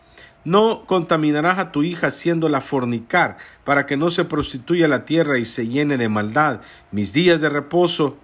No 0.44 0.86
contaminarás 0.86 1.58
a 1.58 1.70
tu 1.70 1.84
hija 1.84 2.08
haciéndola 2.08 2.60
fornicar, 2.60 3.36
para 3.62 3.86
que 3.86 3.96
no 3.96 4.10
se 4.10 4.24
prostituya 4.24 4.88
la 4.88 5.04
tierra 5.04 5.38
y 5.38 5.44
se 5.44 5.68
llene 5.68 5.96
de 5.98 6.08
maldad. 6.08 6.62
Mis 6.90 7.12
días 7.12 7.40
de 7.40 7.48
reposo 7.48 8.16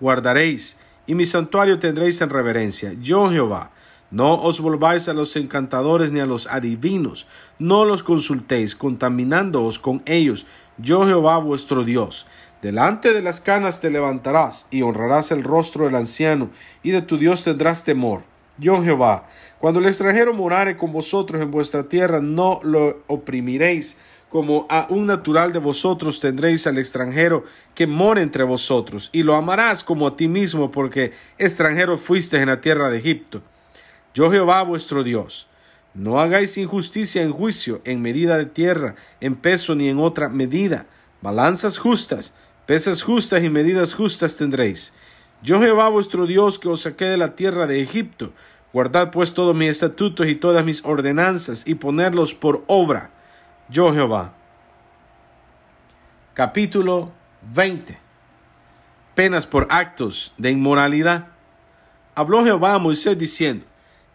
guardaréis, 0.00 0.78
y 1.06 1.14
mi 1.14 1.26
santuario 1.26 1.78
tendréis 1.78 2.20
en 2.20 2.30
reverencia. 2.30 2.94
Yo 3.00 3.30
Jehová. 3.30 3.70
No 4.10 4.42
os 4.42 4.60
volváis 4.60 5.08
a 5.08 5.14
los 5.14 5.34
encantadores 5.36 6.12
ni 6.12 6.20
a 6.20 6.26
los 6.26 6.46
adivinos, 6.46 7.26
no 7.58 7.86
los 7.86 8.02
consultéis, 8.02 8.76
contaminándoos 8.76 9.78
con 9.78 10.02
ellos. 10.04 10.46
Yo 10.76 11.06
Jehová 11.06 11.38
vuestro 11.38 11.82
Dios. 11.82 12.26
Delante 12.60 13.14
de 13.14 13.22
las 13.22 13.40
canas 13.40 13.80
te 13.80 13.90
levantarás 13.90 14.68
y 14.70 14.82
honrarás 14.82 15.32
el 15.32 15.42
rostro 15.42 15.86
del 15.86 15.94
anciano, 15.94 16.50
y 16.82 16.90
de 16.90 17.00
tu 17.00 17.16
Dios 17.16 17.42
tendrás 17.42 17.84
temor. 17.84 18.22
Yo 18.58 18.82
Jehová, 18.82 19.28
cuando 19.58 19.80
el 19.80 19.86
extranjero 19.86 20.34
morare 20.34 20.76
con 20.76 20.92
vosotros 20.92 21.40
en 21.40 21.50
vuestra 21.50 21.88
tierra, 21.88 22.20
no 22.20 22.60
lo 22.62 23.02
oprimiréis, 23.06 23.96
como 24.32 24.66
a 24.70 24.86
un 24.88 25.04
natural 25.04 25.52
de 25.52 25.58
vosotros 25.58 26.18
tendréis 26.18 26.66
al 26.66 26.78
extranjero 26.78 27.44
que 27.74 27.86
mora 27.86 28.22
entre 28.22 28.44
vosotros, 28.44 29.10
y 29.12 29.24
lo 29.24 29.34
amarás 29.34 29.84
como 29.84 30.06
a 30.06 30.16
ti 30.16 30.26
mismo, 30.26 30.70
porque 30.70 31.12
extranjero 31.36 31.98
fuiste 31.98 32.38
en 32.38 32.48
la 32.48 32.62
tierra 32.62 32.88
de 32.88 32.96
Egipto. 32.96 33.42
Yo 34.14 34.32
Jehová 34.32 34.62
vuestro 34.62 35.04
Dios. 35.04 35.48
No 35.92 36.18
hagáis 36.18 36.56
injusticia 36.56 37.20
en 37.20 37.30
juicio, 37.30 37.82
en 37.84 38.00
medida 38.00 38.38
de 38.38 38.46
tierra, 38.46 38.94
en 39.20 39.34
peso 39.34 39.74
ni 39.74 39.90
en 39.90 39.98
otra 39.98 40.30
medida. 40.30 40.86
Balanzas 41.20 41.76
justas, 41.76 42.32
pesas 42.64 43.02
justas 43.02 43.44
y 43.44 43.50
medidas 43.50 43.92
justas 43.92 44.38
tendréis. 44.38 44.94
Yo 45.42 45.60
Jehová 45.60 45.90
vuestro 45.90 46.26
Dios 46.26 46.58
que 46.58 46.70
os 46.70 46.80
saqué 46.80 47.04
de 47.04 47.18
la 47.18 47.36
tierra 47.36 47.66
de 47.66 47.82
Egipto. 47.82 48.32
Guardad 48.72 49.10
pues 49.10 49.34
todos 49.34 49.54
mis 49.54 49.68
estatutos 49.68 50.26
y 50.26 50.36
todas 50.36 50.64
mis 50.64 50.82
ordenanzas 50.86 51.64
y 51.66 51.74
ponerlos 51.74 52.32
por 52.32 52.64
obra. 52.66 53.10
Yo 53.68 53.92
Jehová. 53.92 54.34
Capítulo 56.34 57.12
20. 57.54 57.98
Penas 59.14 59.46
por 59.46 59.68
actos 59.70 60.32
de 60.38 60.50
inmoralidad. 60.50 61.28
Habló 62.14 62.44
Jehová 62.44 62.74
a 62.74 62.78
Moisés 62.78 63.18
diciendo, 63.18 63.64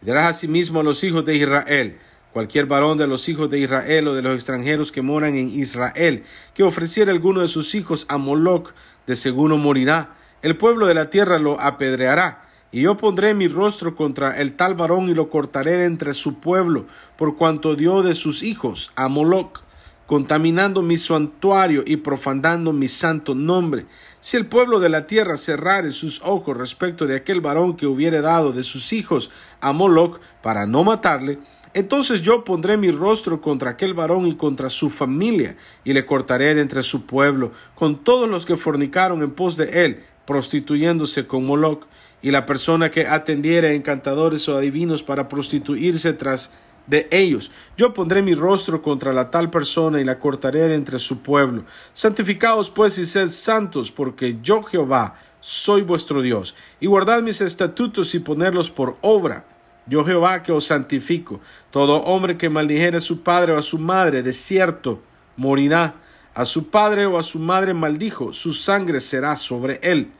Dirás 0.02 0.28
asimismo 0.28 0.82
a 0.82 0.84
los 0.84 1.04
hijos 1.04 1.26
de 1.26 1.36
Israel, 1.36 2.00
cualquier 2.34 2.66
varón 2.66 2.98
de 2.98 3.08
los 3.08 3.28
hijos 3.30 3.50
de 3.50 3.60
Israel 3.60 4.10
o 4.10 4.14
de 4.14 4.22
los 4.22 4.34
extranjeros 4.34 4.92
que 4.92 5.02
moran 5.02 5.36
en 5.36 5.50
Israel, 5.50 6.24
que 6.54 6.64
ofreciera 6.64 7.12
alguno 7.12 7.42
de 7.42 7.48
sus 7.48 7.74
hijos 7.74 8.06
a 8.10 8.18
Moloc, 8.18 8.74
de 9.08 9.16
seguro 9.16 9.58
morirá. 9.58 10.16
El 10.42 10.56
pueblo 10.58 10.86
de 10.86 10.94
la 10.94 11.10
tierra 11.10 11.40
lo 11.40 11.60
apedreará. 11.60 12.47
Y 12.78 12.82
yo 12.82 12.96
pondré 12.96 13.34
mi 13.34 13.48
rostro 13.48 13.96
contra 13.96 14.38
el 14.38 14.56
tal 14.56 14.76
varón 14.76 15.10
y 15.10 15.16
lo 15.16 15.32
cortaré 15.32 15.78
de 15.78 15.86
entre 15.86 16.14
su 16.14 16.40
pueblo, 16.40 16.86
por 17.18 17.36
cuanto 17.36 17.76
dio 17.76 18.04
de 18.04 18.14
sus 18.14 18.44
hijos 18.44 18.92
a 18.96 19.08
Moloc 19.08 19.64
contaminando 20.06 20.82
mi 20.82 20.96
santuario 20.96 21.84
y 21.86 21.98
profanando 21.98 22.72
mi 22.74 22.88
santo 22.88 23.36
nombre. 23.36 23.86
Si 24.20 24.38
el 24.38 24.46
pueblo 24.46 24.80
de 24.80 24.90
la 24.90 25.06
tierra 25.06 25.38
cerrare 25.38 25.92
sus 25.92 26.22
ojos 26.24 26.56
respecto 26.56 27.06
de 27.06 27.18
aquel 27.18 27.42
varón 27.42 27.76
que 27.76 27.86
hubiere 27.86 28.22
dado 28.22 28.54
de 28.54 28.64
sus 28.64 28.94
hijos 28.94 29.30
a 29.60 29.74
Moloch 29.74 30.20
para 30.42 30.66
no 30.66 30.84
matarle, 30.84 31.40
entonces 31.74 32.22
yo 32.22 32.44
pondré 32.44 32.78
mi 32.78 32.90
rostro 32.90 33.42
contra 33.42 33.72
aquel 33.72 33.94
varón 33.94 34.28
y 34.28 34.36
contra 34.36 34.70
su 34.70 34.90
familia, 34.90 35.58
y 35.84 35.94
le 35.94 36.06
cortaré 36.06 36.56
de 36.56 36.62
entre 36.62 36.84
su 36.84 37.06
pueblo, 37.06 37.52
con 37.76 38.04
todos 38.04 38.30
los 38.30 38.46
que 38.46 38.56
fornicaron 38.56 39.22
en 39.24 39.32
pos 39.32 39.58
de 39.58 39.86
él, 39.86 40.04
prostituyéndose 40.28 41.26
con 41.26 41.46
Moloch, 41.46 41.88
y 42.22 42.32
la 42.32 42.46
persona 42.46 42.92
que 42.92 43.08
atendiere 43.08 43.70
a 43.70 43.74
encantadores 43.74 44.48
o 44.50 44.58
adivinos 44.58 45.02
para 45.02 45.28
prostituirse 45.28 46.14
tras 46.14 46.54
de 46.88 47.08
ellos. 47.12 47.52
Yo 47.76 47.94
pondré 47.94 48.22
mi 48.22 48.34
rostro 48.34 48.82
contra 48.82 49.14
la 49.14 49.30
tal 49.30 49.50
persona 49.50 50.02
y 50.02 50.04
la 50.04 50.20
cortaré 50.20 50.62
de 50.68 50.76
entre 50.76 51.00
su 51.00 51.22
pueblo. 51.22 51.66
Santificaos 51.94 52.70
pues 52.70 52.98
y 52.98 53.06
sed 53.06 53.30
santos, 53.30 53.92
porque 53.92 54.38
yo 54.42 54.64
Jehová 54.64 55.16
soy 55.40 55.84
vuestro 55.84 56.22
Dios, 56.22 56.56
y 56.80 56.88
guardad 56.88 57.22
mis 57.22 57.42
estatutos 57.42 58.16
y 58.16 58.20
ponerlos 58.20 58.70
por 58.70 58.98
obra. 59.02 59.46
Yo 59.86 60.04
Jehová 60.04 60.44
que 60.44 60.52
os 60.52 60.66
santifico. 60.66 61.40
Todo 61.72 62.02
hombre 62.02 62.38
que 62.38 62.50
maldijere 62.50 62.98
a 62.98 63.02
su 63.02 63.24
padre 63.24 63.54
o 63.54 63.58
a 63.58 63.62
su 63.62 63.80
madre, 63.80 64.22
de 64.22 64.34
cierto 64.34 65.02
morirá. 65.38 65.96
A 66.38 66.46
su 66.46 66.70
padre 66.70 67.08
o 67.08 67.18
a 67.18 67.24
su 67.24 67.40
madre 67.40 67.74
maldijo, 67.74 68.32
su 68.32 68.54
sangre 68.54 69.00
será 69.00 69.36
sobre 69.36 69.80
él. 69.82 70.12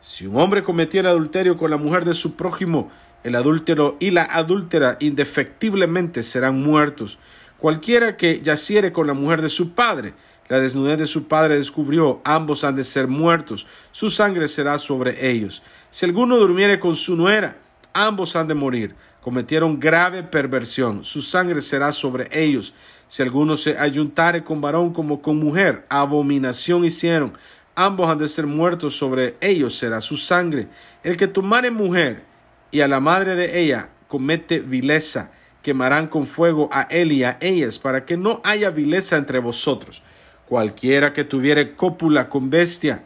Si 0.00 0.26
un 0.26 0.36
hombre 0.40 0.64
cometiera 0.64 1.10
adulterio 1.10 1.56
con 1.56 1.70
la 1.70 1.76
mujer 1.76 2.04
de 2.04 2.14
su 2.14 2.34
prójimo, 2.34 2.90
el 3.22 3.36
adúltero 3.36 3.96
y 4.00 4.10
la 4.10 4.24
adúltera 4.24 4.96
indefectiblemente 4.98 6.24
serán 6.24 6.60
muertos. 6.60 7.16
Cualquiera 7.60 8.16
que 8.16 8.40
yaciere 8.42 8.92
con 8.92 9.06
la 9.06 9.14
mujer 9.14 9.40
de 9.40 9.48
su 9.48 9.72
padre, 9.72 10.14
la 10.48 10.58
desnudez 10.58 10.98
de 10.98 11.06
su 11.06 11.28
padre 11.28 11.54
descubrió, 11.58 12.20
ambos 12.24 12.64
han 12.64 12.74
de 12.74 12.82
ser 12.82 13.06
muertos, 13.06 13.68
su 13.92 14.10
sangre 14.10 14.48
será 14.48 14.78
sobre 14.78 15.30
ellos. 15.30 15.62
Si 15.92 16.04
alguno 16.04 16.38
durmiere 16.38 16.80
con 16.80 16.96
su 16.96 17.14
nuera, 17.14 17.56
ambos 17.92 18.36
han 18.36 18.48
de 18.48 18.54
morir. 18.54 18.94
Cometieron 19.20 19.78
grave 19.78 20.22
perversión, 20.22 21.04
su 21.04 21.22
sangre 21.22 21.60
será 21.60 21.92
sobre 21.92 22.28
ellos. 22.32 22.74
Si 23.06 23.22
alguno 23.22 23.56
se 23.56 23.78
ayuntare 23.78 24.42
con 24.42 24.60
varón 24.60 24.92
como 24.92 25.22
con 25.22 25.36
mujer, 25.36 25.86
abominación 25.88 26.84
hicieron, 26.84 27.32
ambos 27.74 28.08
han 28.08 28.18
de 28.18 28.28
ser 28.28 28.46
muertos, 28.46 28.96
sobre 28.96 29.36
ellos 29.40 29.76
será 29.78 30.00
su 30.00 30.16
sangre. 30.16 30.68
El 31.04 31.16
que 31.16 31.28
tomare 31.28 31.70
mujer, 31.70 32.24
y 32.70 32.80
a 32.80 32.88
la 32.88 33.00
madre 33.00 33.36
de 33.36 33.60
ella 33.60 33.90
comete 34.08 34.58
vileza, 34.60 35.32
quemarán 35.62 36.08
con 36.08 36.26
fuego 36.26 36.68
a 36.72 36.82
él 36.82 37.12
y 37.12 37.22
a 37.22 37.38
ellas, 37.40 37.78
para 37.78 38.04
que 38.04 38.16
no 38.16 38.40
haya 38.44 38.70
vileza 38.70 39.16
entre 39.16 39.38
vosotros. 39.38 40.02
Cualquiera 40.48 41.12
que 41.12 41.24
tuviere 41.24 41.76
cópula 41.76 42.28
con 42.28 42.50
bestia, 42.50 43.04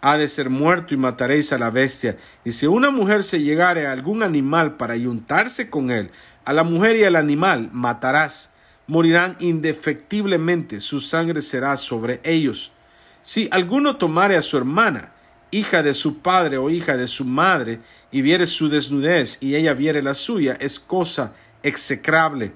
ha 0.00 0.16
de 0.16 0.28
ser 0.28 0.50
muerto 0.50 0.94
y 0.94 0.96
mataréis 0.96 1.52
a 1.52 1.58
la 1.58 1.70
bestia. 1.70 2.16
Y 2.44 2.52
si 2.52 2.66
una 2.66 2.90
mujer 2.90 3.22
se 3.22 3.40
llegare 3.40 3.86
a 3.86 3.92
algún 3.92 4.22
animal 4.22 4.76
para 4.76 4.94
ayuntarse 4.94 5.70
con 5.70 5.90
él, 5.90 6.10
a 6.44 6.52
la 6.52 6.62
mujer 6.62 6.96
y 6.96 7.04
al 7.04 7.16
animal 7.16 7.70
matarás. 7.72 8.54
Morirán 8.86 9.36
indefectiblemente, 9.38 10.80
su 10.80 11.00
sangre 11.00 11.42
será 11.42 11.76
sobre 11.76 12.20
ellos. 12.24 12.72
Si 13.22 13.48
alguno 13.52 13.96
tomare 13.96 14.36
a 14.36 14.42
su 14.42 14.56
hermana, 14.56 15.12
hija 15.52 15.82
de 15.82 15.94
su 15.94 16.18
padre 16.18 16.58
o 16.58 16.70
hija 16.70 16.96
de 16.96 17.06
su 17.06 17.24
madre, 17.24 17.80
y 18.10 18.22
viere 18.22 18.46
su 18.46 18.68
desnudez 18.68 19.38
y 19.40 19.54
ella 19.54 19.74
viere 19.74 20.02
la 20.02 20.14
suya, 20.14 20.56
es 20.58 20.80
cosa 20.80 21.34
execrable. 21.62 22.52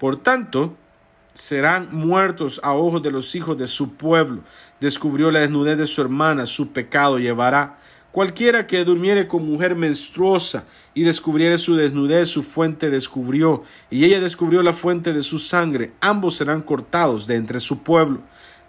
Por 0.00 0.20
tanto, 0.20 0.76
serán 1.34 1.88
muertos 1.92 2.60
a 2.62 2.72
ojos 2.72 3.02
de 3.02 3.10
los 3.10 3.34
hijos 3.34 3.58
de 3.58 3.66
su 3.66 3.94
pueblo. 3.94 4.42
Descubrió 4.80 5.30
la 5.30 5.40
desnudez 5.40 5.78
de 5.78 5.86
su 5.86 6.02
hermana, 6.02 6.46
su 6.46 6.72
pecado 6.72 7.18
llevará. 7.18 7.78
Cualquiera 8.10 8.66
que 8.66 8.84
durmiere 8.84 9.26
con 9.26 9.46
mujer 9.46 9.74
menstruosa 9.74 10.64
y 10.92 11.02
descubriere 11.02 11.56
su 11.56 11.76
desnudez, 11.76 12.28
su 12.28 12.42
fuente 12.42 12.90
descubrió, 12.90 13.62
y 13.90 14.04
ella 14.04 14.20
descubrió 14.20 14.62
la 14.62 14.74
fuente 14.74 15.14
de 15.14 15.22
su 15.22 15.38
sangre, 15.38 15.92
ambos 16.00 16.36
serán 16.36 16.60
cortados 16.60 17.26
de 17.26 17.36
entre 17.36 17.58
su 17.58 17.82
pueblo 17.82 18.20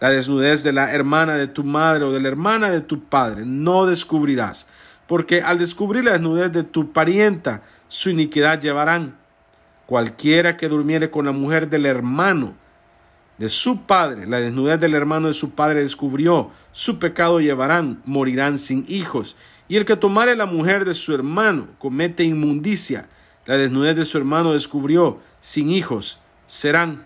la 0.03 0.10
desnudez 0.10 0.63
de 0.63 0.74
la 0.74 0.91
hermana 0.91 1.36
de 1.38 1.48
tu 1.48 1.63
madre 1.63 2.03
o 2.03 2.12
de 2.12 2.20
la 2.20 2.27
hermana 2.27 2.70
de 2.70 2.82
tu 2.82 3.05
padre, 3.05 3.43
no 3.46 3.86
descubrirás, 3.86 4.67
porque 5.08 5.41
al 5.41 5.60
descubrir 5.60 6.03
la 6.03 6.12
desnudez 6.12 6.51
de 6.51 6.63
tu 6.63 6.91
parienta, 6.91 7.62
su 7.88 8.10
iniquidad 8.10 8.60
llevarán. 8.60 9.15
Cualquiera 9.85 10.57
que 10.57 10.69
durmiere 10.69 11.11
con 11.11 11.25
la 11.25 11.31
mujer 11.31 11.69
del 11.69 11.85
hermano 11.85 12.55
de 13.37 13.49
su 13.49 13.81
padre, 13.85 14.27
la 14.27 14.39
desnudez 14.39 14.79
del 14.79 14.93
hermano 14.93 15.27
de 15.27 15.33
su 15.33 15.51
padre 15.51 15.81
descubrió, 15.81 16.51
su 16.71 16.99
pecado 16.99 17.39
llevarán, 17.39 18.01
morirán 18.05 18.57
sin 18.57 18.85
hijos. 18.87 19.35
Y 19.67 19.77
el 19.77 19.85
que 19.85 19.95
tomare 19.95 20.35
la 20.35 20.45
mujer 20.45 20.85
de 20.85 20.93
su 20.93 21.13
hermano 21.13 21.67
comete 21.79 22.23
inmundicia, 22.23 23.07
la 23.45 23.57
desnudez 23.57 23.95
de 23.95 24.05
su 24.05 24.17
hermano 24.17 24.53
descubrió, 24.53 25.19
sin 25.41 25.69
hijos 25.69 26.19
serán. 26.47 27.05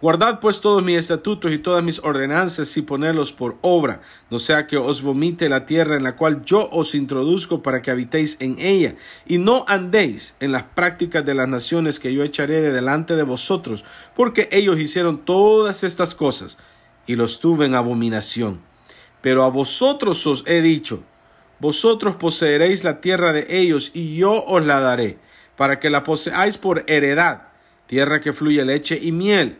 Guardad 0.00 0.40
pues 0.40 0.62
todos 0.62 0.82
mis 0.82 0.96
estatutos 0.96 1.52
y 1.52 1.58
todas 1.58 1.84
mis 1.84 1.98
ordenanzas 1.98 2.74
y 2.78 2.82
ponerlos 2.82 3.32
por 3.32 3.58
obra, 3.60 4.00
no 4.30 4.38
sea 4.38 4.66
que 4.66 4.78
os 4.78 5.02
vomite 5.02 5.50
la 5.50 5.66
tierra 5.66 5.96
en 5.96 6.04
la 6.04 6.16
cual 6.16 6.42
yo 6.42 6.70
os 6.72 6.94
introduzco 6.94 7.62
para 7.62 7.82
que 7.82 7.90
habitéis 7.90 8.40
en 8.40 8.58
ella, 8.58 8.94
y 9.26 9.36
no 9.36 9.66
andéis 9.68 10.36
en 10.40 10.52
las 10.52 10.62
prácticas 10.62 11.26
de 11.26 11.34
las 11.34 11.48
naciones 11.48 12.00
que 12.00 12.14
yo 12.14 12.24
echaré 12.24 12.62
de 12.62 12.72
delante 12.72 13.14
de 13.14 13.24
vosotros, 13.24 13.84
porque 14.16 14.48
ellos 14.52 14.78
hicieron 14.78 15.18
todas 15.18 15.84
estas 15.84 16.14
cosas, 16.14 16.56
y 17.06 17.14
los 17.16 17.40
tuve 17.40 17.66
en 17.66 17.74
abominación. 17.74 18.60
Pero 19.20 19.44
a 19.44 19.50
vosotros 19.50 20.26
os 20.26 20.44
he 20.46 20.62
dicho, 20.62 21.02
vosotros 21.58 22.16
poseeréis 22.16 22.84
la 22.84 23.02
tierra 23.02 23.34
de 23.34 23.46
ellos, 23.50 23.90
y 23.92 24.16
yo 24.16 24.44
os 24.46 24.64
la 24.64 24.80
daré 24.80 25.18
para 25.56 25.78
que 25.78 25.90
la 25.90 26.04
poseáis 26.04 26.56
por 26.56 26.84
heredad, 26.86 27.48
tierra 27.86 28.22
que 28.22 28.32
fluye 28.32 28.64
leche 28.64 28.98
y 28.98 29.12
miel. 29.12 29.58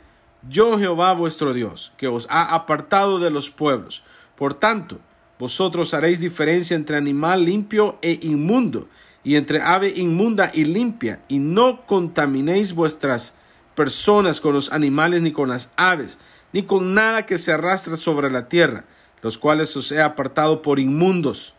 Yo 0.48 0.78
Jehová 0.78 1.12
vuestro 1.12 1.52
Dios, 1.52 1.92
que 1.96 2.08
os 2.08 2.26
ha 2.30 2.54
apartado 2.54 3.18
de 3.18 3.30
los 3.30 3.50
pueblos. 3.50 4.02
Por 4.36 4.54
tanto, 4.54 4.98
vosotros 5.38 5.92
haréis 5.92 6.20
diferencia 6.20 6.74
entre 6.74 6.96
animal 6.96 7.44
limpio 7.44 7.98
e 8.00 8.18
inmundo, 8.22 8.88
y 9.22 9.36
entre 9.36 9.60
ave 9.60 9.92
inmunda 9.96 10.50
y 10.54 10.64
limpia, 10.64 11.20
y 11.28 11.38
no 11.38 11.84
contaminéis 11.86 12.74
vuestras 12.74 13.36
personas 13.74 14.40
con 14.40 14.54
los 14.54 14.72
animales 14.72 15.20
ni 15.20 15.32
con 15.32 15.50
las 15.50 15.72
aves, 15.76 16.18
ni 16.52 16.62
con 16.62 16.94
nada 16.94 17.26
que 17.26 17.38
se 17.38 17.52
arrastre 17.52 17.96
sobre 17.96 18.30
la 18.30 18.48
tierra, 18.48 18.84
los 19.22 19.36
cuales 19.36 19.76
os 19.76 19.92
he 19.92 20.00
apartado 20.00 20.62
por 20.62 20.78
inmundos. 20.78 21.54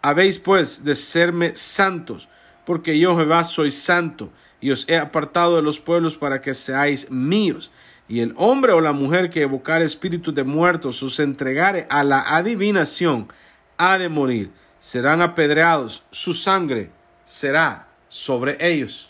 Habéis 0.00 0.38
pues 0.38 0.84
de 0.84 0.94
serme 0.94 1.54
santos, 1.54 2.28
porque 2.64 2.98
yo 2.98 3.16
Jehová 3.16 3.44
soy 3.44 3.70
santo, 3.70 4.30
y 4.60 4.70
os 4.70 4.88
he 4.88 4.96
apartado 4.96 5.56
de 5.56 5.62
los 5.62 5.78
pueblos 5.78 6.16
para 6.16 6.40
que 6.40 6.54
seáis 6.54 7.10
míos. 7.10 7.70
Y 8.08 8.20
el 8.20 8.34
hombre 8.36 8.72
o 8.72 8.80
la 8.80 8.92
mujer 8.92 9.30
que 9.30 9.42
evocare 9.42 9.84
espíritu 9.84 10.32
de 10.32 10.44
muertos 10.44 11.02
os 11.02 11.20
entregare 11.20 11.86
a 11.90 12.04
la 12.04 12.20
adivinación, 12.36 13.28
ha 13.76 13.98
de 13.98 14.08
morir. 14.08 14.50
Serán 14.80 15.22
apedreados, 15.22 16.04
su 16.10 16.34
sangre 16.34 16.90
será 17.24 17.88
sobre 18.08 18.56
ellos. 18.60 19.07